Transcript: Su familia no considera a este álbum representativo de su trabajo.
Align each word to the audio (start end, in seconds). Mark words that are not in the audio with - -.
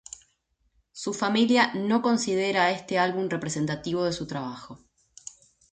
Su 0.93 1.13
familia 1.13 1.75
no 1.75 2.01
considera 2.01 2.63
a 2.65 2.71
este 2.71 2.97
álbum 2.97 3.29
representativo 3.29 4.03
de 4.03 4.11
su 4.13 4.25
trabajo. 4.25 4.79